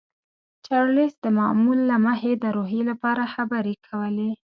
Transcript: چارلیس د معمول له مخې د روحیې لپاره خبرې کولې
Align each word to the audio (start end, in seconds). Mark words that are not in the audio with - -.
چارلیس 0.65 1.13
د 1.23 1.27
معمول 1.39 1.79
له 1.89 1.97
مخې 2.05 2.31
د 2.37 2.45
روحیې 2.57 2.83
لپاره 2.91 3.31
خبرې 3.33 3.73
کولې 3.87 4.29